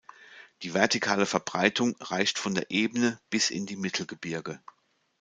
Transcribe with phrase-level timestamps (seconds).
[0.63, 4.59] Die vertikale Verbreitung reicht von der Ebene bis in die Mittelgebirge.